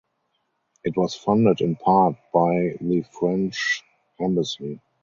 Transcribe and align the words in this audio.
It 0.83 0.97
was 0.97 1.13
funded 1.13 1.61
in 1.61 1.75
part 1.75 2.15
by 2.33 2.75
the 2.81 3.05
French 3.19 3.83
embassy. 4.19 4.79